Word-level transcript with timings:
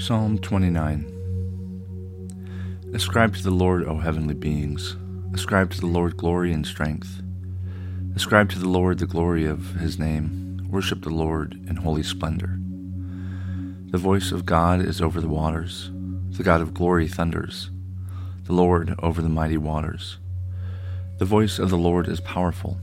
Psalm 0.00 0.38
29 0.38 1.04
Ascribe 2.94 3.36
to 3.36 3.42
the 3.42 3.50
Lord, 3.50 3.84
O 3.84 3.98
heavenly 3.98 4.32
beings. 4.32 4.96
Ascribe 5.34 5.70
to 5.72 5.80
the 5.80 5.86
Lord 5.86 6.16
glory 6.16 6.54
and 6.54 6.66
strength. 6.66 7.20
Ascribe 8.16 8.48
to 8.48 8.58
the 8.58 8.68
Lord 8.68 8.98
the 8.98 9.04
glory 9.04 9.44
of 9.44 9.74
his 9.74 9.98
name. 9.98 10.66
Worship 10.70 11.02
the 11.02 11.10
Lord 11.10 11.52
in 11.68 11.76
holy 11.76 12.02
splendor. 12.02 12.58
The 13.90 13.98
voice 13.98 14.32
of 14.32 14.46
God 14.46 14.80
is 14.80 15.02
over 15.02 15.20
the 15.20 15.28
waters. 15.28 15.90
The 16.30 16.44
God 16.44 16.62
of 16.62 16.72
glory 16.72 17.06
thunders. 17.06 17.70
The 18.44 18.54
Lord 18.54 18.94
over 19.00 19.20
the 19.20 19.28
mighty 19.28 19.58
waters. 19.58 20.16
The 21.18 21.26
voice 21.26 21.58
of 21.58 21.68
the 21.68 21.76
Lord 21.76 22.08
is 22.08 22.20
powerful. 22.20 22.80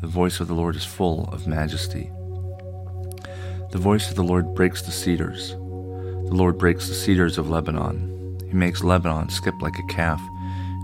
The 0.00 0.08
voice 0.08 0.40
of 0.40 0.48
the 0.48 0.54
Lord 0.54 0.74
is 0.74 0.84
full 0.84 1.26
of 1.32 1.46
majesty. 1.46 2.10
The 3.70 3.78
voice 3.78 4.10
of 4.10 4.16
the 4.16 4.24
Lord 4.24 4.56
breaks 4.56 4.82
the 4.82 4.90
cedars. 4.90 5.54
The 6.32 6.38
Lord 6.38 6.56
breaks 6.56 6.88
the 6.88 6.94
cedars 6.94 7.36
of 7.36 7.50
Lebanon. 7.50 8.38
He 8.48 8.54
makes 8.54 8.82
Lebanon 8.82 9.28
skip 9.28 9.60
like 9.60 9.78
a 9.78 9.86
calf, 9.92 10.18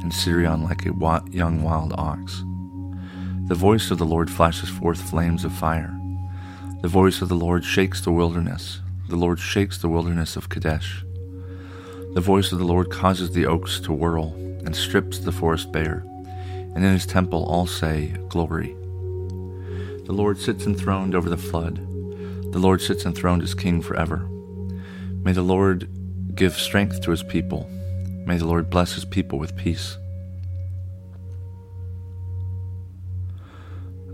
and 0.03 0.13
Sirion 0.13 0.63
like 0.63 0.85
a 0.85 1.23
young 1.31 1.63
wild 1.63 1.95
ox. 1.97 2.45
The 3.47 3.55
voice 3.55 3.91
of 3.91 3.97
the 3.97 4.05
Lord 4.05 4.31
flashes 4.31 4.69
forth 4.69 5.01
flames 5.01 5.47
of 5.47 5.55
fire. 5.55 5.99
The 6.83 6.89
voice 6.89 7.23
of 7.23 7.31
the 7.31 7.35
Lord 7.35 7.65
shakes 7.65 8.03
the 8.03 8.13
wilderness. 8.13 8.83
The 9.09 9.17
Lord 9.17 9.41
shakes 9.41 9.79
the 9.79 9.89
wilderness 9.89 10.37
of 10.37 10.51
Kadesh. 10.51 11.03
The 12.13 12.21
voice 12.21 12.53
of 12.53 12.59
the 12.59 12.67
Lord 12.67 12.91
causes 12.91 13.31
the 13.31 13.47
oaks 13.47 13.81
to 13.81 13.93
whirl, 13.95 14.35
and 14.67 14.77
strips 14.77 15.19
the 15.19 15.33
forest 15.33 15.73
bare. 15.73 16.05
And 16.75 16.85
in 16.85 16.93
his 16.93 17.07
temple 17.07 17.47
all 17.47 17.67
say, 17.67 18.09
Glory. 18.29 18.75
The 20.05 20.13
Lord 20.13 20.37
sits 20.37 20.67
enthroned 20.67 21.15
over 21.15 21.31
the 21.31 21.39
flood. 21.39 21.77
The 22.53 22.59
Lord 22.59 22.83
sits 22.83 23.07
enthroned 23.07 23.43
as 23.43 23.55
king 23.55 23.81
forever. 23.81 24.29
May 25.25 25.33
the 25.33 25.43
Lord 25.43 25.89
give 26.35 26.55
strength 26.55 27.01
to 27.03 27.11
his 27.11 27.23
people. 27.23 27.69
May 28.27 28.39
the 28.39 28.47
Lord 28.47 28.71
bless 28.71 28.95
his 28.95 29.05
people 29.05 29.39
with 29.39 29.57
peace. 29.57 29.99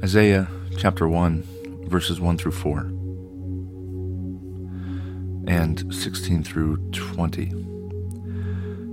Isaiah 0.03 0.49
chapter 0.79 1.07
1, 1.07 1.87
verses 1.89 2.21
1 2.21 2.39
through 2.39 2.53
4, 2.53 2.81
and 5.47 5.95
16 5.95 6.43
through 6.43 6.79
20. 6.91 7.53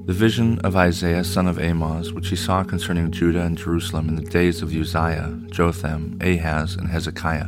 The 0.06 0.14
vision 0.14 0.60
of 0.60 0.76
Isaiah 0.76 1.24
son 1.24 1.48
of 1.48 1.58
Amoz, 1.58 2.12
which 2.14 2.30
he 2.30 2.36
saw 2.36 2.64
concerning 2.64 3.12
Judah 3.12 3.42
and 3.42 3.58
Jerusalem 3.58 4.10
in 4.10 4.16
the 4.16 4.30
days 4.30 4.62
of 4.62 4.76
Uzziah, 4.76 5.40
Jotham, 5.50 6.18
Ahaz, 6.22 6.76
and 6.76 6.90
Hezekiah, 6.90 7.48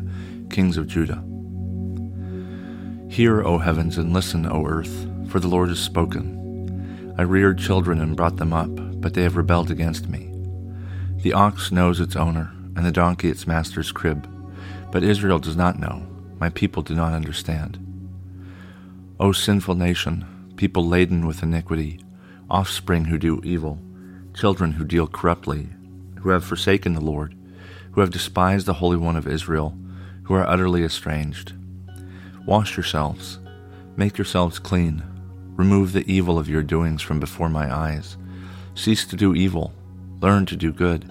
kings 0.50 0.78
of 0.78 0.88
Judah 0.88 1.24
Hear, 3.14 3.44
O 3.44 3.60
heavens, 3.60 4.00
and 4.00 4.12
listen, 4.12 4.48
O 4.48 4.66
earth, 4.66 5.08
for 5.30 5.40
the 5.40 5.48
Lord 5.48 5.70
has 5.70 5.78
spoken. 5.78 7.14
I 7.16 7.22
reared 7.22 7.60
children 7.60 8.02
and 8.02 8.18
brought 8.18 8.38
them 8.38 8.54
up, 8.54 8.72
but 9.00 9.14
they 9.14 9.22
have 9.22 9.38
rebelled 9.38 9.70
against 9.70 10.10
me. 10.10 10.32
The 11.22 11.34
ox 11.34 11.72
knows 11.72 12.00
its 12.00 12.16
owner, 12.16 12.52
and 12.76 12.84
the 12.84 12.92
donkey 12.92 13.30
its 13.30 13.46
master's 13.46 13.92
crib, 13.92 14.28
but 14.92 15.04
Israel 15.04 15.38
does 15.38 15.56
not 15.56 15.78
know. 15.78 16.08
My 16.40 16.50
people 16.50 16.82
do 16.82 16.96
not 16.96 17.14
understand. 17.14 17.78
O 19.20 19.32
sinful 19.32 19.76
nation, 19.76 20.26
people 20.56 20.88
laden 20.88 21.28
with 21.28 21.44
iniquity, 21.44 22.00
offspring 22.50 23.06
who 23.06 23.20
do 23.20 23.40
evil, 23.44 23.80
children 24.34 24.72
who 24.72 24.86
deal 24.86 25.06
corruptly, 25.06 25.70
who 26.22 26.30
have 26.30 26.44
forsaken 26.44 26.94
the 26.94 27.00
Lord, 27.00 27.36
who 27.92 28.02
have 28.02 28.10
despised 28.10 28.66
the 28.66 28.74
Holy 28.74 28.98
One 28.98 29.16
of 29.16 29.28
Israel, 29.28 29.78
who 30.24 30.34
are 30.34 30.50
utterly 30.50 30.84
estranged. 30.84 31.54
Wash 32.46 32.76
yourselves, 32.76 33.40
make 33.96 34.18
yourselves 34.18 34.60
clean, 34.60 35.04
remove 35.56 35.94
the 35.94 36.10
evil 36.12 36.38
of 36.38 36.50
your 36.50 36.64
doings 36.64 37.02
from 37.02 37.20
before 37.20 37.50
my 37.50 37.74
eyes. 37.74 38.18
Cease 38.76 39.06
to 39.06 39.16
do 39.16 39.34
evil, 39.34 39.74
learn 40.20 40.46
to 40.48 40.56
do 40.56 40.74
good, 40.74 41.10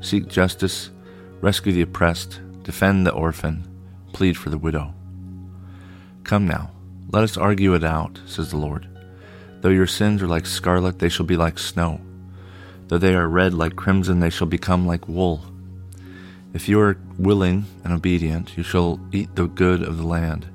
seek 0.00 0.28
justice, 0.28 0.90
rescue 1.40 1.72
the 1.72 1.82
oppressed, 1.82 2.40
defend 2.62 3.06
the 3.06 3.12
orphan, 3.12 3.64
plead 4.12 4.36
for 4.36 4.50
the 4.50 4.58
widow. 4.58 4.92
Come 6.24 6.46
now, 6.46 6.70
let 7.12 7.22
us 7.22 7.36
argue 7.36 7.74
it 7.74 7.84
out, 7.84 8.20
says 8.26 8.50
the 8.50 8.56
Lord. 8.56 8.88
Though 9.60 9.68
your 9.68 9.86
sins 9.86 10.22
are 10.22 10.28
like 10.28 10.46
scarlet, 10.46 10.98
they 10.98 11.08
shall 11.08 11.26
be 11.26 11.36
like 11.36 11.58
snow. 11.58 12.00
Though 12.88 12.98
they 12.98 13.14
are 13.14 13.28
red 13.28 13.54
like 13.54 13.76
crimson, 13.76 14.18
they 14.18 14.30
shall 14.30 14.48
become 14.48 14.86
like 14.86 15.08
wool. 15.08 15.44
If 16.54 16.68
you 16.68 16.80
are 16.80 16.98
willing 17.18 17.66
and 17.84 17.92
obedient, 17.92 18.56
you 18.56 18.62
shall 18.62 19.00
eat 19.12 19.34
the 19.36 19.46
good 19.46 19.82
of 19.82 19.96
the 19.96 20.06
land. 20.06 20.48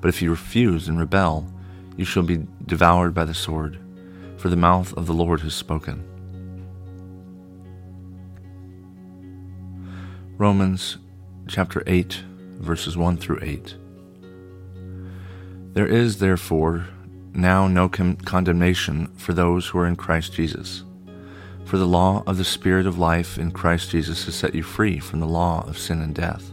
But 0.00 0.08
if 0.08 0.22
you 0.22 0.30
refuse 0.30 0.88
and 0.88 0.98
rebel, 0.98 1.46
you 1.96 2.04
shall 2.04 2.22
be 2.22 2.46
devoured 2.66 3.14
by 3.14 3.24
the 3.24 3.34
sword, 3.34 3.78
for 4.36 4.48
the 4.48 4.56
mouth 4.56 4.92
of 4.94 5.06
the 5.06 5.14
Lord 5.14 5.40
has 5.40 5.54
spoken. 5.54 6.04
Romans 10.36 10.98
chapter 11.48 11.82
8, 11.86 12.22
verses 12.60 12.96
1 12.96 13.16
through 13.16 13.40
8. 13.42 13.74
There 15.72 15.86
is, 15.86 16.18
therefore, 16.18 16.86
now 17.32 17.66
no 17.66 17.88
con- 17.88 18.16
condemnation 18.16 19.08
for 19.16 19.32
those 19.32 19.66
who 19.66 19.78
are 19.78 19.86
in 19.86 19.96
Christ 19.96 20.32
Jesus. 20.32 20.84
For 21.64 21.76
the 21.76 21.86
law 21.86 22.22
of 22.26 22.36
the 22.36 22.44
Spirit 22.44 22.86
of 22.86 22.98
life 22.98 23.38
in 23.38 23.50
Christ 23.50 23.90
Jesus 23.90 24.24
has 24.24 24.34
set 24.34 24.54
you 24.54 24.62
free 24.62 24.98
from 24.98 25.20
the 25.20 25.26
law 25.26 25.64
of 25.66 25.78
sin 25.78 26.00
and 26.00 26.14
death. 26.14 26.52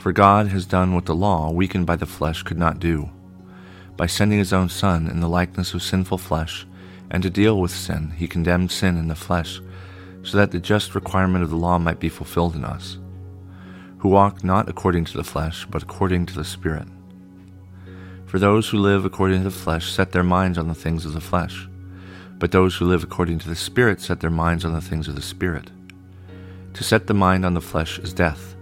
For 0.00 0.12
God 0.12 0.48
has 0.48 0.64
done 0.64 0.94
what 0.94 1.04
the 1.04 1.14
law, 1.14 1.50
weakened 1.50 1.84
by 1.84 1.96
the 1.96 2.06
flesh, 2.06 2.42
could 2.42 2.56
not 2.56 2.80
do. 2.80 3.10
By 3.98 4.06
sending 4.06 4.38
his 4.38 4.50
own 4.50 4.70
Son 4.70 5.06
in 5.06 5.20
the 5.20 5.28
likeness 5.28 5.74
of 5.74 5.82
sinful 5.82 6.16
flesh, 6.16 6.66
and 7.10 7.22
to 7.22 7.28
deal 7.28 7.60
with 7.60 7.70
sin, 7.70 8.14
he 8.16 8.26
condemned 8.26 8.72
sin 8.72 8.96
in 8.96 9.08
the 9.08 9.14
flesh, 9.14 9.60
so 10.22 10.38
that 10.38 10.52
the 10.52 10.58
just 10.58 10.94
requirement 10.94 11.44
of 11.44 11.50
the 11.50 11.56
law 11.56 11.78
might 11.78 12.00
be 12.00 12.08
fulfilled 12.08 12.56
in 12.56 12.64
us, 12.64 12.96
who 13.98 14.08
walk 14.08 14.42
not 14.42 14.70
according 14.70 15.04
to 15.04 15.18
the 15.18 15.22
flesh, 15.22 15.66
but 15.66 15.82
according 15.82 16.24
to 16.24 16.34
the 16.34 16.44
Spirit. 16.44 16.88
For 18.24 18.38
those 18.38 18.70
who 18.70 18.78
live 18.78 19.04
according 19.04 19.40
to 19.40 19.44
the 19.44 19.50
flesh 19.50 19.92
set 19.92 20.12
their 20.12 20.22
minds 20.22 20.56
on 20.56 20.68
the 20.68 20.74
things 20.74 21.04
of 21.04 21.12
the 21.12 21.20
flesh, 21.20 21.68
but 22.38 22.52
those 22.52 22.74
who 22.74 22.86
live 22.86 23.02
according 23.02 23.38
to 23.40 23.50
the 23.50 23.54
Spirit 23.54 24.00
set 24.00 24.20
their 24.20 24.30
minds 24.30 24.64
on 24.64 24.72
the 24.72 24.80
things 24.80 25.08
of 25.08 25.14
the 25.14 25.20
Spirit. 25.20 25.70
To 26.72 26.84
set 26.84 27.06
the 27.06 27.12
mind 27.12 27.44
on 27.44 27.52
the 27.52 27.60
flesh 27.60 27.98
is 27.98 28.14
death 28.14 28.56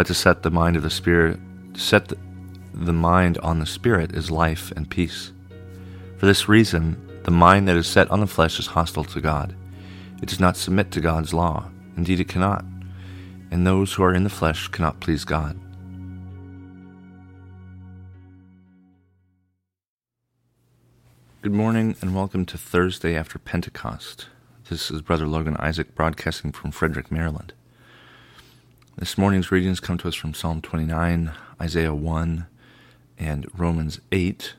but 0.00 0.06
to 0.06 0.14
set 0.14 0.42
the 0.42 0.50
mind 0.50 0.76
of 0.76 0.82
the 0.82 0.88
Spirit, 0.88 1.38
set 1.74 2.08
the, 2.08 2.16
the 2.72 2.90
mind 2.90 3.36
on 3.42 3.58
the 3.58 3.66
Spirit 3.66 4.12
is 4.14 4.30
life 4.30 4.72
and 4.74 4.88
peace. 4.88 5.30
For 6.16 6.24
this 6.24 6.48
reason, 6.48 6.96
the 7.24 7.30
mind 7.30 7.68
that 7.68 7.76
is 7.76 7.86
set 7.86 8.10
on 8.10 8.20
the 8.20 8.26
flesh 8.26 8.58
is 8.58 8.68
hostile 8.68 9.04
to 9.04 9.20
God. 9.20 9.54
It 10.22 10.30
does 10.30 10.40
not 10.40 10.56
submit 10.56 10.90
to 10.92 11.02
God's 11.02 11.34
law. 11.34 11.68
Indeed, 11.98 12.18
it 12.18 12.28
cannot. 12.28 12.64
And 13.50 13.66
those 13.66 13.92
who 13.92 14.02
are 14.02 14.14
in 14.14 14.24
the 14.24 14.30
flesh 14.30 14.68
cannot 14.68 15.00
please 15.00 15.26
God. 15.26 15.60
Good 21.42 21.52
morning 21.52 21.94
and 22.00 22.14
welcome 22.14 22.46
to 22.46 22.56
Thursday 22.56 23.14
after 23.14 23.38
Pentecost. 23.38 24.28
This 24.70 24.90
is 24.90 25.02
Brother 25.02 25.26
Logan 25.26 25.58
Isaac 25.58 25.94
broadcasting 25.94 26.52
from 26.52 26.70
Frederick, 26.70 27.12
Maryland. 27.12 27.52
This 29.00 29.16
morning's 29.16 29.50
readings 29.50 29.80
come 29.80 29.96
to 29.96 30.08
us 30.08 30.14
from 30.14 30.34
Psalm 30.34 30.60
29, 30.60 31.32
Isaiah 31.58 31.94
1, 31.94 32.46
and 33.16 33.46
Romans 33.56 33.98
8. 34.12 34.52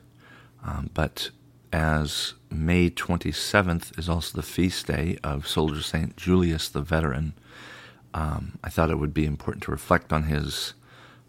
Um, 0.64 0.90
but 0.92 1.30
as 1.72 2.34
May 2.50 2.90
27th 2.90 3.96
is 3.96 4.08
also 4.08 4.36
the 4.36 4.42
feast 4.42 4.88
day 4.88 5.16
of 5.22 5.46
Soldier 5.46 5.80
Saint 5.80 6.16
Julius 6.16 6.68
the 6.68 6.80
Veteran, 6.80 7.34
um, 8.14 8.58
I 8.64 8.68
thought 8.68 8.90
it 8.90 8.98
would 8.98 9.14
be 9.14 9.26
important 9.26 9.62
to 9.62 9.70
reflect 9.70 10.12
on 10.12 10.24
his 10.24 10.74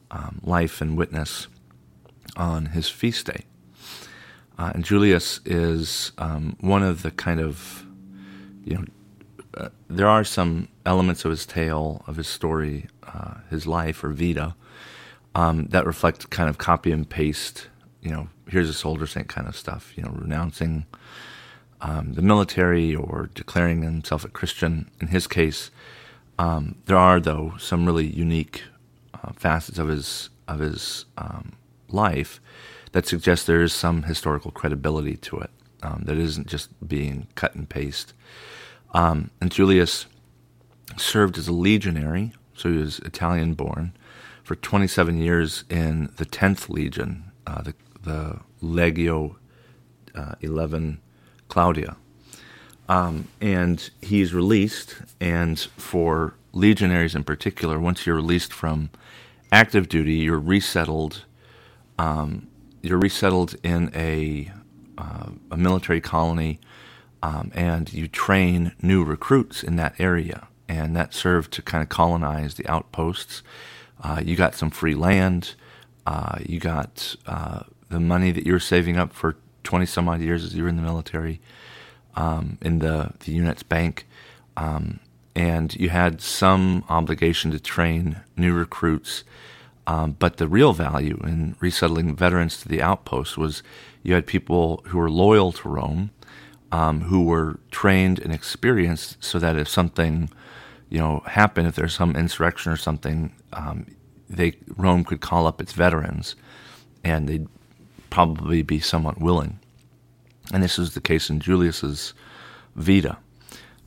um, 0.09 0.41
life 0.43 0.81
and 0.81 0.97
witness 0.97 1.45
on 2.35 2.65
his 2.65 2.89
feast 2.89 3.27
day. 3.27 3.45
Uh, 4.57 4.71
and 4.73 4.83
Julius 4.83 5.39
is 5.45 6.13
um, 6.17 6.57
one 6.61 6.81
of 6.81 7.03
the 7.03 7.11
kind 7.11 7.39
of, 7.39 7.85
you 8.65 8.73
know, 8.73 8.85
uh, 9.57 9.69
there 9.89 10.07
are 10.07 10.23
some 10.23 10.67
elements 10.85 11.25
of 11.25 11.31
his 11.31 11.45
tale, 11.45 12.03
of 12.07 12.15
his 12.15 12.27
story, 12.27 12.87
uh, 13.03 13.35
his 13.49 13.67
life 13.67 14.03
or 14.03 14.11
vita, 14.11 14.55
um, 15.35 15.65
that 15.67 15.85
reflect 15.85 16.29
kind 16.29 16.49
of 16.49 16.57
copy 16.57 16.91
and 16.91 17.09
paste 17.09 17.67
you 18.03 18.11
know, 18.11 18.27
here's 18.47 18.69
a 18.69 18.73
soldier 18.73 19.07
saint 19.07 19.29
kind 19.29 19.47
of 19.47 19.55
stuff, 19.55 19.93
you 19.95 20.03
know, 20.03 20.11
renouncing 20.11 20.85
um, 21.81 22.13
the 22.13 22.21
military 22.21 22.93
or 22.93 23.29
declaring 23.33 23.81
himself 23.81 24.25
a 24.25 24.29
Christian. 24.29 24.91
In 24.99 25.07
his 25.07 25.25
case, 25.25 25.71
um, 26.37 26.75
there 26.85 26.97
are 26.97 27.19
though 27.19 27.53
some 27.57 27.85
really 27.85 28.05
unique 28.05 28.63
uh, 29.13 29.31
facets 29.33 29.79
of 29.79 29.87
his 29.87 30.29
of 30.47 30.59
his 30.59 31.05
um, 31.17 31.53
life 31.87 32.41
that 32.91 33.07
suggest 33.07 33.47
there 33.47 33.63
is 33.63 33.71
some 33.71 34.03
historical 34.03 34.51
credibility 34.51 35.15
to 35.15 35.39
it. 35.39 35.49
Um, 35.81 36.03
that 36.05 36.17
isn't 36.17 36.47
just 36.47 36.69
being 36.87 37.27
cut 37.35 37.55
and 37.55 37.67
paste. 37.67 38.13
Um, 38.93 39.31
and 39.41 39.51
Julius 39.51 40.05
served 40.97 41.37
as 41.37 41.47
a 41.47 41.53
legionary, 41.53 42.33
so 42.55 42.71
he 42.71 42.77
was 42.77 42.99
Italian 42.99 43.53
born, 43.53 43.93
for 44.43 44.55
27 44.55 45.17
years 45.17 45.63
in 45.69 46.11
the 46.17 46.25
10th 46.25 46.69
Legion, 46.69 47.31
uh, 47.47 47.61
the, 47.61 47.73
the 48.03 48.39
Legio 48.61 49.35
uh, 50.15 50.35
11 50.41 50.99
Claudia. 51.47 51.95
Um, 52.89 53.29
and 53.39 53.89
he's 54.01 54.33
released, 54.33 54.97
and 55.19 55.59
for 55.59 56.35
legionaries 56.51 57.15
in 57.15 57.23
particular, 57.23 57.79
once 57.79 58.05
you're 58.05 58.15
released 58.15 58.53
from 58.53 58.89
active 59.51 59.87
duty, 59.87 60.15
you're 60.15 60.39
resettled. 60.39 61.25
Um, 61.97 62.47
you're 62.81 62.99
resettled 62.99 63.55
in 63.63 63.91
a 63.95 64.51
uh, 64.97 65.29
a 65.49 65.57
military 65.57 66.01
colony, 66.01 66.59
um, 67.23 67.51
and 67.55 67.91
you 67.93 68.09
train 68.09 68.73
new 68.81 69.01
recruits 69.03 69.63
in 69.63 69.77
that 69.77 69.95
area, 69.97 70.49
and 70.67 70.93
that 70.95 71.13
served 71.13 71.53
to 71.53 71.61
kind 71.61 71.81
of 71.81 71.87
colonize 71.87 72.55
the 72.55 72.67
outposts. 72.67 73.41
Uh, 74.03 74.21
you 74.23 74.35
got 74.35 74.55
some 74.55 74.69
free 74.69 74.93
land. 74.93 75.55
Uh, 76.05 76.37
you 76.45 76.59
got 76.59 77.15
uh, 77.25 77.61
the 77.89 78.01
money 78.01 78.31
that 78.31 78.45
you 78.45 78.51
were 78.51 78.59
saving 78.59 78.97
up 78.97 79.13
for 79.13 79.37
20 79.63 79.85
some 79.85 80.09
odd 80.09 80.19
years 80.19 80.43
as 80.43 80.53
you 80.53 80.63
were 80.63 80.69
in 80.69 80.75
the 80.75 80.81
military 80.81 81.39
um, 82.17 82.57
in 82.61 82.79
the, 82.79 83.13
the 83.21 83.31
unit's 83.31 83.63
bank. 83.63 84.05
Um, 84.57 84.99
and 85.33 85.73
you 85.75 85.89
had 85.89 86.19
some 86.19 86.83
obligation 86.89 87.51
to 87.51 87.59
train 87.59 88.17
new 88.35 88.53
recruits. 88.53 89.23
Um, 89.87 90.17
but 90.19 90.37
the 90.37 90.47
real 90.49 90.73
value 90.73 91.19
in 91.23 91.55
resettling 91.61 92.15
veterans 92.17 92.61
to 92.61 92.67
the 92.67 92.81
outposts 92.81 93.37
was 93.37 93.63
you 94.01 94.13
had 94.13 94.27
people 94.27 94.83
who 94.87 94.97
were 94.97 95.09
loyal 95.09 95.53
to 95.53 95.69
Rome, 95.69 96.11
um, 96.73 97.01
who 97.01 97.23
were 97.23 97.59
trained 97.69 98.17
and 98.17 98.33
experienced, 98.33 99.23
so 99.23 99.37
that 99.37 99.55
if 99.55 99.69
something, 99.69 100.27
you 100.89 100.97
know, 100.97 101.21
happened, 101.27 101.67
if 101.67 101.75
there's 101.75 101.93
some 101.93 102.15
insurrection 102.15 102.71
or 102.71 102.77
something, 102.77 103.31
um, 103.53 103.85
they 104.27 104.55
Rome 104.75 105.03
could 105.03 105.21
call 105.21 105.45
up 105.45 105.61
its 105.61 105.73
veterans, 105.73 106.35
and 107.03 107.29
they'd 107.29 107.47
probably 108.09 108.63
be 108.63 108.79
somewhat 108.79 109.21
willing. 109.21 109.59
And 110.51 110.63
this 110.63 110.79
is 110.79 110.95
the 110.95 110.99
case 111.01 111.29
in 111.29 111.39
Julius's 111.39 112.15
Vita. 112.75 113.17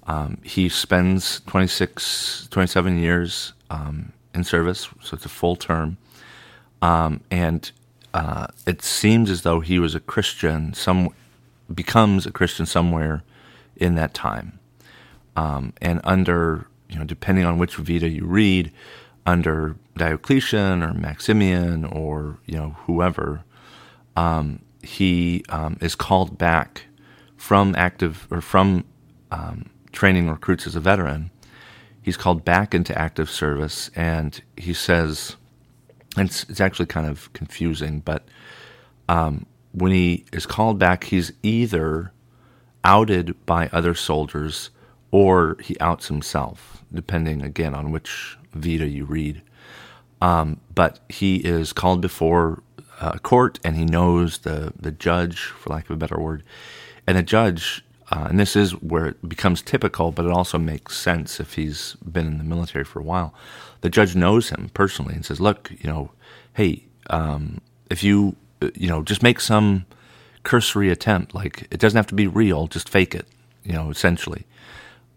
Um, 0.06 0.38
he 0.44 0.68
spends 0.68 1.40
26, 1.40 2.46
27 2.52 2.98
years 2.98 3.52
um, 3.68 4.12
in 4.32 4.44
service, 4.44 4.88
so 5.02 5.16
it's 5.16 5.26
a 5.26 5.28
full 5.28 5.56
term. 5.56 5.96
Um, 6.80 7.20
and 7.32 7.68
uh, 8.14 8.46
it 8.64 8.80
seems 8.82 9.28
as 9.28 9.42
though 9.42 9.58
he 9.58 9.80
was 9.80 9.96
a 9.96 10.00
Christian, 10.00 10.72
some 10.72 11.10
becomes 11.74 12.26
a 12.26 12.32
Christian 12.32 12.66
somewhere 12.66 13.22
in 13.76 13.94
that 13.96 14.14
time. 14.14 14.58
Um, 15.36 15.72
and 15.82 16.00
under, 16.04 16.66
you 16.88 16.98
know, 16.98 17.04
depending 17.04 17.44
on 17.44 17.58
which 17.58 17.76
Vita 17.76 18.08
you 18.08 18.24
read, 18.24 18.72
under 19.26 19.76
Diocletian 19.96 20.82
or 20.82 20.94
Maximian 20.94 21.84
or 21.84 22.38
you 22.46 22.56
know 22.56 22.76
whoever, 22.86 23.44
um, 24.14 24.60
he 24.82 25.44
um, 25.48 25.76
is 25.80 25.94
called 25.94 26.38
back 26.38 26.86
from 27.36 27.74
active 27.76 28.26
or 28.30 28.40
from 28.40 28.84
um, 29.30 29.68
training 29.92 30.30
recruits 30.30 30.66
as 30.66 30.76
a 30.76 30.80
veteran. 30.80 31.30
He's 32.00 32.16
called 32.16 32.44
back 32.44 32.72
into 32.72 32.96
active 32.96 33.28
service, 33.28 33.90
and 33.96 34.40
he 34.56 34.72
says 34.72 35.36
it's, 36.16 36.44
it's 36.44 36.60
actually 36.60 36.86
kind 36.86 37.08
of 37.08 37.32
confusing, 37.32 38.00
but 38.00 38.24
um, 39.08 39.44
when 39.76 39.92
he 39.92 40.24
is 40.32 40.46
called 40.46 40.78
back, 40.78 41.04
he's 41.04 41.32
either 41.42 42.12
outed 42.82 43.46
by 43.46 43.68
other 43.72 43.94
soldiers 43.94 44.70
or 45.10 45.56
he 45.62 45.78
outs 45.80 46.08
himself, 46.08 46.82
depending 46.92 47.42
again 47.42 47.74
on 47.74 47.90
which 47.90 48.36
Vita 48.52 48.88
you 48.88 49.04
read. 49.04 49.42
Um, 50.20 50.60
but 50.74 51.00
he 51.08 51.36
is 51.36 51.72
called 51.72 52.00
before 52.00 52.62
a 53.00 53.18
court 53.18 53.58
and 53.62 53.76
he 53.76 53.84
knows 53.84 54.38
the, 54.38 54.72
the 54.80 54.90
judge, 54.90 55.40
for 55.40 55.70
lack 55.70 55.84
of 55.84 55.90
a 55.90 55.96
better 55.96 56.18
word. 56.18 56.42
And 57.06 57.18
the 57.18 57.22
judge, 57.22 57.84
uh, 58.10 58.26
and 58.30 58.40
this 58.40 58.56
is 58.56 58.72
where 58.80 59.06
it 59.06 59.28
becomes 59.28 59.60
typical, 59.60 60.10
but 60.10 60.24
it 60.24 60.32
also 60.32 60.58
makes 60.58 60.96
sense 60.96 61.38
if 61.38 61.54
he's 61.54 61.96
been 61.96 62.26
in 62.26 62.38
the 62.38 62.44
military 62.44 62.84
for 62.84 63.00
a 63.00 63.04
while 63.04 63.34
the 63.80 63.90
judge 63.90 64.16
knows 64.16 64.48
him 64.48 64.70
personally 64.74 65.14
and 65.14 65.24
says, 65.24 65.40
"Look, 65.40 65.70
you 65.78 65.88
know, 65.88 66.10
hey, 66.54 66.84
um, 67.10 67.60
if 67.90 68.02
you, 68.02 68.34
you 68.74 68.88
know, 68.88 69.02
just 69.02 69.22
make 69.22 69.40
some 69.40 69.86
cursory 70.42 70.90
attempt, 70.90 71.34
like 71.34 71.66
it 71.70 71.80
doesn't 71.80 71.96
have 71.96 72.06
to 72.08 72.14
be 72.14 72.26
real, 72.26 72.66
just 72.66 72.88
fake 72.88 73.14
it, 73.14 73.26
you 73.64 73.72
know, 73.72 73.90
essentially." 73.90 74.46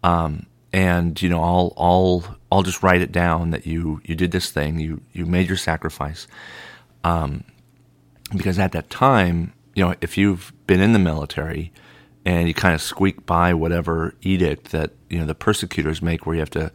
Um, 0.02 0.46
and 0.72 1.20
you 1.20 1.28
know, 1.28 1.42
I'll, 1.42 1.72
I'll, 1.76 2.36
I'll 2.50 2.62
just 2.62 2.82
write 2.82 3.00
it 3.00 3.12
down 3.12 3.50
that 3.50 3.66
you, 3.66 4.00
you 4.04 4.14
did 4.14 4.30
this 4.30 4.50
thing, 4.50 4.78
you, 4.78 5.00
you 5.12 5.26
made 5.26 5.48
your 5.48 5.56
sacrifice. 5.56 6.26
Um, 7.04 7.44
because 8.36 8.58
at 8.58 8.72
that 8.72 8.90
time, 8.90 9.52
you 9.74 9.84
know, 9.84 9.94
if 10.00 10.16
you've 10.16 10.52
been 10.66 10.80
in 10.80 10.92
the 10.92 10.98
military 10.98 11.72
and 12.24 12.46
you 12.46 12.54
kind 12.54 12.74
of 12.74 12.82
squeak 12.82 13.26
by 13.26 13.54
whatever 13.54 14.14
edict 14.22 14.72
that 14.72 14.92
you 15.08 15.18
know 15.18 15.26
the 15.26 15.34
persecutors 15.34 16.02
make, 16.02 16.26
where 16.26 16.34
you 16.34 16.40
have 16.40 16.50
to 16.50 16.70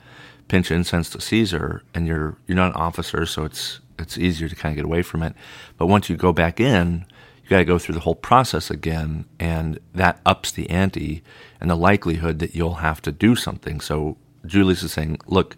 pinch 0.47 0.71
incense 0.71 1.09
to 1.11 1.21
Caesar, 1.21 1.83
and 1.93 2.07
you're 2.07 2.37
you're 2.47 2.55
not 2.55 2.71
an 2.71 2.81
officer, 2.81 3.25
so 3.25 3.45
it's 3.45 3.79
it's 3.99 4.17
easier 4.17 4.49
to 4.49 4.55
kind 4.55 4.73
of 4.73 4.77
get 4.77 4.85
away 4.85 5.01
from 5.01 5.23
it. 5.23 5.33
But 5.77 5.87
once 5.87 6.09
you 6.09 6.17
go 6.17 6.33
back 6.33 6.59
in, 6.59 7.05
you 7.43 7.49
got 7.49 7.59
to 7.59 7.65
go 7.65 7.77
through 7.77 7.95
the 7.95 8.01
whole 8.01 8.15
process 8.15 8.71
again, 8.71 9.25
and 9.39 9.79
that 9.93 10.19
ups 10.25 10.51
the 10.51 10.69
ante 10.69 11.21
and 11.61 11.69
the 11.69 11.75
likelihood 11.75 12.39
that 12.39 12.55
you'll 12.55 12.75
have 12.75 13.01
to 13.03 13.11
do 13.11 13.35
something. 13.35 13.79
So 13.79 14.17
Julius 14.45 14.83
is 14.83 14.91
saying, 14.93 15.19
"Look, 15.27 15.55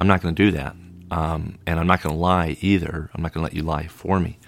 I'm 0.00 0.08
not 0.08 0.22
going 0.22 0.34
to 0.34 0.44
do 0.44 0.50
that, 0.52 0.74
um, 1.10 1.58
and 1.66 1.78
I'm 1.78 1.86
not 1.86 2.02
going 2.02 2.14
to 2.14 2.20
lie 2.20 2.56
either. 2.60 3.10
I'm 3.14 3.22
not 3.22 3.32
going 3.32 3.42
to 3.46 3.50
let 3.50 3.54
you 3.54 3.62
lie 3.62 3.86
for 3.86 4.18
me." 4.18 4.38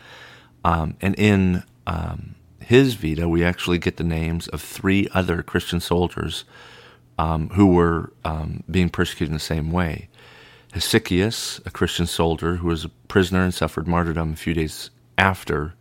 Um, 0.65 0.97
and 1.01 1.15
in 1.17 1.63
um, 1.87 2.35
his 2.61 2.95
Vita, 2.95 3.29
we 3.29 3.45
actually 3.45 3.79
get 3.79 3.97
the 3.97 4.05
names 4.05 4.49
of 4.49 4.61
three 4.61 5.09
other 5.13 5.43
Christian 5.43 5.81
soldiers 5.81 6.45
um, 7.19 7.51
who 7.51 7.67
were 7.67 8.13
um, 8.25 8.63
being 8.71 8.89
persecuted 8.89 9.29
in 9.29 9.35
the 9.35 9.41
same 9.41 9.71
way. 9.71 10.09
Hesychius, 10.75 11.65
a 11.67 11.71
Christian 11.71 12.07
soldier 12.07 12.57
who 12.57 12.69
was 12.69 12.85
a 12.85 12.89
prisoner 12.89 13.43
and 13.45 13.53
suffered 13.53 13.87
martyrdom 13.87 14.33
a 14.33 14.37
few 14.37 14.55
days 14.55 14.91
after 15.19 15.75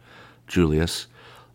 Julius, 0.47 1.07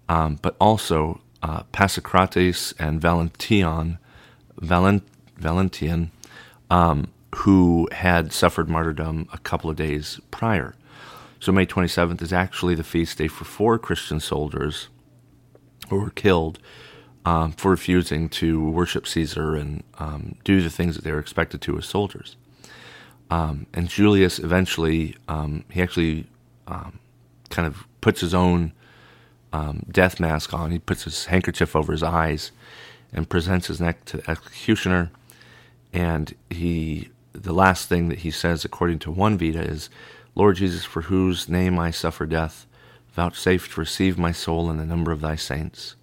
um, 0.08 0.38
but 0.40 0.56
also 0.58 1.20
uh, 1.42 1.62
Pasicrates 1.72 2.72
and 2.78 3.00
Valention, 3.00 3.98
Valent, 4.58 5.02
Valentian, 5.36 6.10
um, 6.70 7.08
who 7.34 7.88
had 7.92 8.32
suffered 8.32 8.70
martyrdom 8.70 9.28
a 9.32 9.38
couple 9.38 9.68
of 9.68 9.76
days 9.76 10.18
prior. 10.30 10.74
So 11.38 11.52
May 11.52 11.66
27th 11.66 12.22
is 12.22 12.32
actually 12.32 12.74
the 12.74 12.82
feast 12.82 13.18
day 13.18 13.28
for 13.28 13.44
four 13.44 13.78
Christian 13.78 14.18
soldiers 14.18 14.88
who 15.90 16.00
were 16.00 16.10
killed 16.10 16.58
um, 17.26 17.52
for 17.52 17.70
refusing 17.70 18.30
to 18.30 18.70
worship 18.70 19.06
Caesar 19.06 19.54
and 19.54 19.82
um, 19.98 20.36
do 20.44 20.62
the 20.62 20.70
things 20.70 20.94
that 20.94 21.04
they 21.04 21.12
were 21.12 21.18
expected 21.18 21.60
to 21.62 21.76
as 21.76 21.84
soldiers. 21.84 22.36
Um, 23.30 23.66
and 23.74 23.88
Julius 23.88 24.38
eventually, 24.38 25.16
um, 25.28 25.64
he 25.70 25.82
actually 25.82 26.26
um, 26.66 26.98
kind 27.50 27.66
of 27.66 27.86
puts 28.00 28.20
his 28.20 28.34
own 28.34 28.72
um, 29.52 29.82
death 29.90 30.20
mask 30.20 30.54
on. 30.54 30.70
He 30.70 30.78
puts 30.78 31.04
his 31.04 31.26
handkerchief 31.26 31.74
over 31.74 31.92
his 31.92 32.02
eyes 32.02 32.52
and 33.12 33.28
presents 33.28 33.66
his 33.68 33.80
neck 33.80 34.04
to 34.06 34.18
the 34.18 34.30
executioner. 34.30 35.10
And 35.92 36.34
he, 36.50 37.10
the 37.32 37.52
last 37.52 37.88
thing 37.88 38.08
that 38.08 38.20
he 38.20 38.30
says, 38.30 38.64
according 38.64 38.98
to 39.00 39.10
one 39.10 39.38
Vita, 39.38 39.60
is, 39.60 39.88
"Lord 40.34 40.56
Jesus, 40.56 40.84
for 40.84 41.02
whose 41.02 41.48
name 41.48 41.78
I 41.78 41.90
suffer 41.90 42.26
death, 42.26 42.66
vouchsafe 43.12 43.72
to 43.74 43.80
receive 43.80 44.18
my 44.18 44.32
soul 44.32 44.70
in 44.70 44.76
the 44.76 44.84
number 44.84 45.10
of 45.12 45.20
thy 45.20 45.36
saints." 45.36 45.96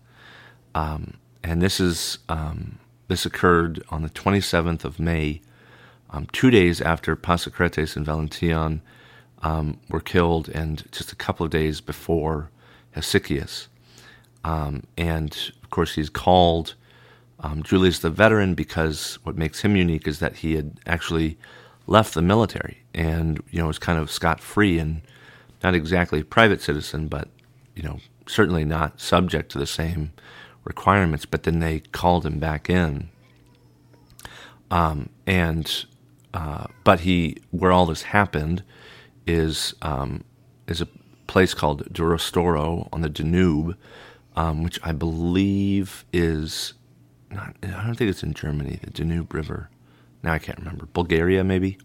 Um, 0.74 1.16
and 1.44 1.62
this 1.62 1.80
is 1.80 2.20
um, 2.30 2.80
this 3.08 3.26
occurred 3.26 3.84
on 3.90 4.02
the 4.02 4.10
27th 4.10 4.84
of 4.84 5.00
May, 5.00 5.42
um, 6.14 6.28
two 6.32 6.52
days 6.52 6.80
after 6.80 7.16
Pasicrates 7.16 7.96
and 7.96 8.06
Valentian 8.06 8.82
um, 9.42 9.80
were 9.90 10.00
killed, 10.00 10.48
and 10.50 10.84
just 10.92 11.12
a 11.12 11.16
couple 11.16 11.44
of 11.44 11.52
days 11.52 11.82
before 11.82 12.50
Hesychius. 12.96 13.68
Um, 14.46 14.84
and 14.98 15.52
of 15.64 15.70
course, 15.72 15.96
he's 15.96 16.10
called 16.10 16.76
um, 17.40 17.64
Julius 17.64 18.00
the 18.00 18.12
Veteran 18.12 18.54
because 18.54 19.18
what 19.24 19.36
makes 19.36 19.62
him 19.62 19.76
unique 19.76 20.08
is 20.08 20.20
that 20.20 20.38
he 20.38 20.56
had 20.56 20.80
actually 20.86 21.38
left 21.88 22.14
the 22.14 22.22
military 22.22 22.78
and 22.94 23.42
you 23.50 23.60
know 23.60 23.68
was 23.68 23.80
kind 23.80 24.00
of 24.00 24.10
scot 24.10 24.40
free 24.40 24.80
and 24.80 25.02
not 25.64 25.76
exactly 25.76 26.22
a 26.22 26.26
private 26.26 26.62
citizen, 26.62 27.08
but 27.08 27.28
you 27.76 27.84
know 27.84 28.00
certainly 28.28 28.64
not 28.64 29.02
subject 29.02 29.52
to 29.52 29.58
the 29.58 29.66
same 29.66 30.14
requirements, 30.64 31.26
but 31.26 31.44
then 31.44 31.60
they 31.60 31.80
called 31.80 32.26
him 32.26 32.40
back 32.40 32.70
in. 32.70 33.10
Um, 34.72 35.10
and 35.28 35.86
uh, 36.34 36.66
but 36.84 37.02
he, 37.02 37.38
where 37.52 37.72
all 37.72 37.86
this 37.86 38.04
happened, 38.04 38.64
is 39.26 39.74
um, 39.82 40.24
is 40.68 40.82
a 40.82 40.88
place 41.28 41.54
called 41.54 41.94
Durostoro 41.94 42.90
on 42.92 43.02
the 43.02 43.10
Danube, 43.10 43.78
um, 44.36 44.64
which 44.64 44.80
I 44.84 44.92
believe 44.92 46.06
is 46.12 46.74
not. 47.30 47.56
I 47.64 47.86
don't 47.86 47.96
think 47.96 48.10
it's 48.10 48.24
in 48.24 48.34
Germany. 48.34 48.80
The 48.84 48.92
Danube 48.92 49.34
River. 49.34 49.70
Now 50.24 50.34
I 50.34 50.40
can't 50.40 50.60
remember. 50.60 50.88
Bulgaria, 50.88 51.44
maybe. 51.44 51.78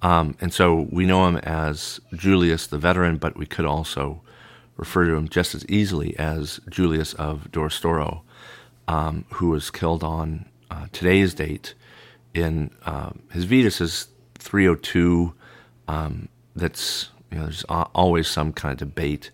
Um, 0.00 0.36
and 0.40 0.52
so 0.52 0.86
we 0.90 1.06
know 1.06 1.26
him 1.26 1.36
as 1.38 2.00
Julius 2.14 2.66
the 2.66 2.78
veteran, 2.78 3.16
but 3.16 3.36
we 3.36 3.46
could 3.46 3.64
also 3.64 4.22
refer 4.76 5.06
to 5.06 5.14
him 5.14 5.28
just 5.28 5.54
as 5.54 5.66
easily 5.66 6.16
as 6.18 6.60
Julius 6.70 7.14
of 7.14 7.48
Durostoro, 7.50 8.22
um, 8.86 9.24
who 9.34 9.48
was 9.50 9.70
killed 9.70 10.04
on 10.04 10.46
uh, 10.70 10.86
today's 10.92 11.34
date. 11.34 11.74
In 12.34 12.70
uh, 12.84 13.10
his 13.32 13.44
Vetus 13.44 13.80
is 13.80 14.08
302. 14.38 15.34
Um, 15.88 16.28
that's 16.56 17.10
you 17.30 17.38
know, 17.38 17.44
there's 17.44 17.64
always 17.64 18.28
some 18.28 18.52
kind 18.52 18.80
of 18.80 18.88
debate 18.88 19.30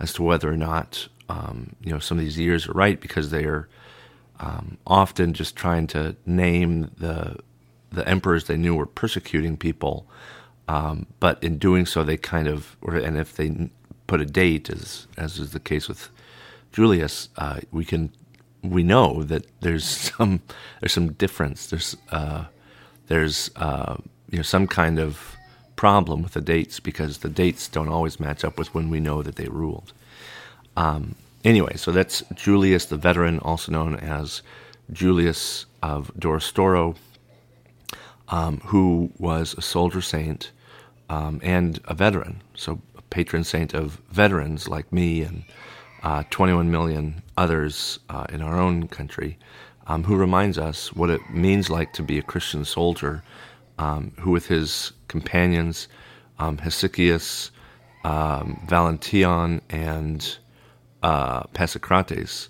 as 0.00 0.12
to 0.14 0.22
whether 0.22 0.50
or 0.52 0.56
not 0.56 1.08
um, 1.28 1.74
you 1.82 1.92
know 1.92 1.98
some 1.98 2.18
of 2.18 2.24
these 2.24 2.38
years 2.38 2.68
are 2.68 2.72
right 2.72 3.00
because 3.00 3.30
they 3.30 3.44
are 3.44 3.68
um, 4.40 4.78
often 4.86 5.32
just 5.32 5.56
trying 5.56 5.86
to 5.88 6.16
name 6.26 6.90
the 6.98 7.36
the 7.92 8.06
emperors 8.08 8.44
they 8.46 8.56
knew 8.56 8.74
were 8.74 8.86
persecuting 8.86 9.56
people, 9.56 10.06
um, 10.68 11.06
but 11.20 11.42
in 11.42 11.58
doing 11.58 11.86
so, 11.86 12.04
they 12.04 12.16
kind 12.16 12.48
of, 12.48 12.76
or, 12.82 12.96
and 12.96 13.16
if 13.16 13.34
they 13.36 13.70
put 14.06 14.20
a 14.20 14.26
date, 14.26 14.70
as 14.70 15.06
as 15.16 15.38
is 15.38 15.52
the 15.52 15.60
case 15.60 15.88
with 15.88 16.10
Julius, 16.72 17.28
uh, 17.38 17.60
we 17.72 17.84
can 17.84 18.12
we 18.70 18.82
know 18.82 19.22
that 19.22 19.46
there's 19.60 19.84
some 20.16 20.40
there's 20.80 20.92
some 20.92 21.12
difference. 21.12 21.66
There's 21.68 21.96
uh, 22.10 22.44
there's 23.08 23.50
uh, 23.56 23.96
you 24.30 24.38
know 24.38 24.42
some 24.42 24.66
kind 24.66 24.98
of 24.98 25.36
problem 25.76 26.22
with 26.22 26.32
the 26.32 26.40
dates 26.40 26.80
because 26.80 27.18
the 27.18 27.28
dates 27.28 27.68
don't 27.68 27.88
always 27.88 28.18
match 28.18 28.44
up 28.44 28.58
with 28.58 28.72
when 28.74 28.88
we 28.88 29.00
know 29.00 29.22
that 29.22 29.36
they 29.36 29.48
ruled. 29.48 29.92
Um, 30.76 31.14
anyway, 31.44 31.76
so 31.76 31.92
that's 31.92 32.22
Julius 32.34 32.86
the 32.86 32.96
veteran, 32.96 33.38
also 33.40 33.72
known 33.72 33.96
as 33.96 34.42
Julius 34.92 35.66
of 35.82 36.10
Durostoro 36.18 36.96
um, 38.28 38.60
who 38.66 39.10
was 39.18 39.54
a 39.56 39.62
soldier 39.62 40.00
saint 40.00 40.50
um, 41.08 41.40
and 41.42 41.80
a 41.84 41.94
veteran, 41.94 42.42
so 42.54 42.80
a 42.96 43.02
patron 43.02 43.44
saint 43.44 43.74
of 43.74 44.00
veterans 44.10 44.68
like 44.68 44.92
me 44.92 45.22
and 45.22 45.44
uh, 46.02 46.22
21 46.30 46.70
million 46.70 47.22
others 47.36 47.98
uh, 48.08 48.26
in 48.30 48.42
our 48.42 48.58
own 48.58 48.88
country, 48.88 49.38
um, 49.86 50.04
who 50.04 50.16
reminds 50.16 50.58
us 50.58 50.92
what 50.92 51.10
it 51.10 51.20
means 51.30 51.70
like 51.70 51.92
to 51.94 52.02
be 52.02 52.18
a 52.18 52.22
Christian 52.22 52.64
soldier, 52.64 53.22
um, 53.78 54.12
who 54.20 54.30
with 54.30 54.46
his 54.46 54.92
companions, 55.08 55.88
um, 56.38 56.56
Hesychius, 56.58 57.50
um, 58.04 58.64
Valentinian, 58.68 59.60
and 59.68 60.38
uh, 61.02 61.44
Pasicrates, 61.54 62.48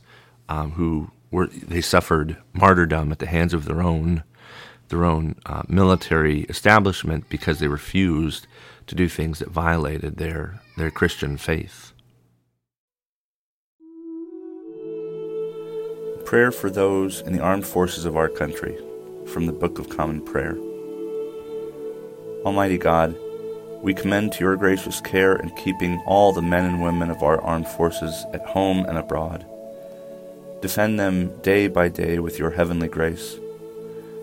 who 0.48 1.10
were 1.30 1.48
they 1.48 1.80
suffered 1.80 2.36
martyrdom 2.52 3.12
at 3.12 3.18
the 3.18 3.26
hands 3.26 3.52
of 3.52 3.64
their 3.64 3.82
own 3.82 4.22
their 4.88 5.04
own 5.04 5.34
uh, 5.46 5.62
military 5.68 6.42
establishment 6.42 7.28
because 7.28 7.58
they 7.58 7.68
refused 7.68 8.46
to 8.86 8.94
do 8.94 9.08
things 9.08 9.38
that 9.38 9.48
violated 9.48 10.16
their, 10.16 10.60
their 10.76 10.90
Christian 10.90 11.36
faith. 11.36 11.92
Prayer 16.26 16.52
for 16.52 16.68
those 16.68 17.22
in 17.22 17.32
the 17.32 17.40
armed 17.40 17.66
forces 17.66 18.04
of 18.04 18.16
our 18.16 18.28
country 18.28 18.76
from 19.26 19.46
the 19.46 19.52
Book 19.52 19.78
of 19.78 19.88
Common 19.88 20.20
Prayer. 20.20 20.58
Almighty 22.44 22.76
God, 22.76 23.16
we 23.82 23.94
commend 23.94 24.32
to 24.32 24.44
your 24.44 24.56
gracious 24.56 25.00
care 25.00 25.36
and 25.36 25.56
keeping 25.56 26.02
all 26.06 26.32
the 26.32 26.42
men 26.42 26.66
and 26.66 26.82
women 26.82 27.10
of 27.10 27.22
our 27.22 27.40
armed 27.40 27.68
forces 27.68 28.26
at 28.34 28.44
home 28.44 28.84
and 28.86 28.98
abroad. 28.98 29.46
Defend 30.60 31.00
them 31.00 31.40
day 31.42 31.68
by 31.68 31.88
day 31.88 32.18
with 32.18 32.38
your 32.38 32.50
heavenly 32.50 32.88
grace 32.88 33.38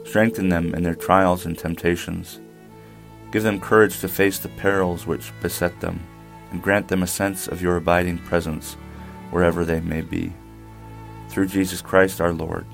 Strengthen 0.03 0.49
them 0.49 0.75
in 0.75 0.83
their 0.83 0.95
trials 0.95 1.45
and 1.45 1.57
temptations. 1.57 2.39
Give 3.31 3.43
them 3.43 3.59
courage 3.59 3.99
to 3.99 4.07
face 4.07 4.37
the 4.37 4.49
perils 4.49 5.07
which 5.07 5.31
beset 5.41 5.79
them, 5.79 6.01
and 6.51 6.61
grant 6.61 6.87
them 6.87 7.03
a 7.03 7.07
sense 7.07 7.47
of 7.47 7.61
your 7.61 7.77
abiding 7.77 8.19
presence 8.19 8.73
wherever 9.31 9.65
they 9.65 9.79
may 9.79 10.01
be. 10.01 10.33
Through 11.33 11.47
Jesus 11.47 11.81
Christ 11.81 12.21
our 12.21 12.31
Lord. 12.31 12.67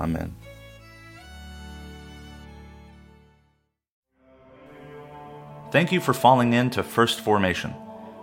Amen. 0.00 0.34
Thank 5.70 5.92
you 5.92 6.00
for 6.00 6.14
falling 6.14 6.54
in 6.54 6.70
to 6.70 6.82
First 6.82 7.20
Formation, 7.20 7.72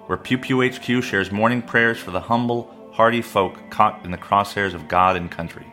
where 0.07 0.17
Pew 0.17 0.39
Pew 0.39 0.67
HQ 0.67 1.03
shares 1.03 1.31
morning 1.31 1.61
prayers 1.61 1.99
for 1.99 2.09
the 2.09 2.19
humble, 2.19 2.73
hardy 2.93 3.21
folk 3.21 3.59
caught 3.69 4.03
in 4.03 4.09
the 4.09 4.17
crosshairs 4.17 4.73
of 4.73 4.87
God 4.87 5.15
and 5.15 5.29
country. 5.29 5.67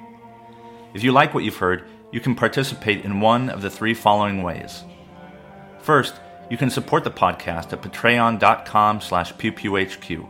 If 0.93 1.03
you 1.03 1.13
like 1.13 1.33
what 1.33 1.45
you've 1.45 1.57
heard, 1.57 1.85
you 2.13 2.21
can 2.21 2.35
participate 2.35 3.03
in 3.03 3.23
one 3.23 3.49
of 3.49 3.63
the 3.63 3.71
three 3.71 3.95
following 3.95 4.43
ways. 4.43 4.85
First, 5.81 6.17
you 6.51 6.59
can 6.59 6.69
support 6.69 7.03
the 7.03 7.11
podcast 7.11 7.73
at 7.73 7.81
patreon.com 7.81 9.01
slash 9.01 9.33
pewpewhq. 9.33 10.29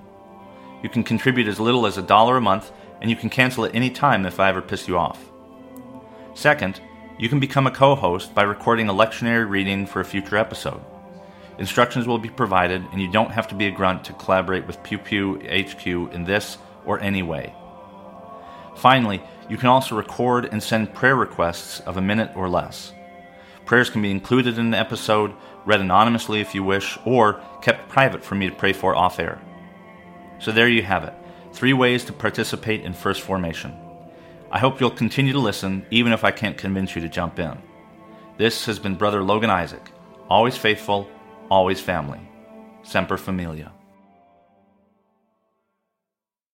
You 0.85 0.89
can 0.89 1.03
contribute 1.03 1.49
as 1.49 1.59
little 1.59 1.85
as 1.85 1.99
a 1.99 2.03
dollar 2.03 2.37
a 2.37 2.41
month, 2.41 2.71
and 3.05 3.11
you 3.11 3.17
can 3.17 3.29
cancel 3.29 3.67
at 3.67 3.75
any 3.75 3.91
time 3.91 4.25
if 4.25 4.41
I 4.41 4.49
ever 4.49 4.63
piss 4.63 4.89
you 4.89 4.97
off. 4.97 5.31
Second, 6.33 6.81
you 7.19 7.29
can 7.29 7.39
become 7.39 7.67
a 7.67 7.71
co-host 7.71 8.35
by 8.35 8.45
recording 8.45 8.89
a 8.89 8.95
lectionary 8.95 9.47
reading 9.47 9.85
for 9.85 10.01
a 10.01 10.05
future 10.07 10.39
episode. 10.39 10.81
Instructions 11.59 12.07
will 12.07 12.17
be 12.17 12.31
provided, 12.31 12.83
and 12.93 13.03
you 13.03 13.13
don't 13.13 13.31
have 13.31 13.47
to 13.49 13.55
be 13.55 13.67
a 13.67 13.71
grunt 13.71 14.05
to 14.05 14.15
collaborate 14.15 14.67
with 14.67 14.83
Pew 14.83 14.97
Pew 14.97 15.35
HQ 15.35 15.87
in 15.87 16.25
this 16.25 16.57
or 16.87 16.99
any 17.01 17.23
way. 17.23 17.55
Finally, 18.75 19.23
you 19.51 19.59
can 19.59 19.69
also 19.69 19.97
record 19.97 20.47
and 20.51 20.63
send 20.63 20.95
prayer 20.95 21.15
requests 21.15 21.81
of 21.81 21.99
a 21.99 22.01
minute 22.01 22.31
or 22.35 22.49
less. 22.49 22.95
Prayers 23.67 23.91
can 23.91 24.01
be 24.01 24.11
included 24.11 24.57
in 24.57 24.71
the 24.71 24.79
episode, 24.79 25.35
read 25.67 25.83
anonymously 25.83 26.41
if 26.41 26.55
you 26.55 26.65
wish, 26.65 26.97
or 27.05 27.43
kept 27.61 27.91
private 27.91 28.25
for 28.25 28.35
me 28.35 28.49
to 28.49 28.57
pray 28.57 28.73
for 28.73 28.97
off 28.97 29.21
air. 29.21 29.43
So 30.39 30.53
there 30.53 30.69
you 30.69 30.83
have 30.85 31.05
it 31.05 31.13
three 31.55 31.73
ways 31.73 32.05
to 32.05 32.13
participate 32.13 32.83
in 32.83 32.93
First 32.93 33.23
Formation. 33.23 33.73
I 34.51 34.59
hope 34.59 34.81
you'll 34.81 34.91
continue 34.91 35.33
to 35.33 35.39
listen, 35.39 35.87
even 35.91 36.13
if 36.13 36.25
I 36.25 36.33
can't 36.33 36.59
convince 36.59 36.97
you 36.97 37.01
to 37.03 37.09
jump 37.09 37.39
in. 37.39 37.57
This 38.37 38.67
has 38.67 38.81
been 38.81 38.97
Brother 38.97 39.23
Logan 39.23 39.51
Isaac, 39.51 39.89
always 40.29 40.57
faithful, 40.57 41.09
always 41.49 41.81
family. 41.81 42.21
Semper 42.83 43.17
Familia. 43.17 43.73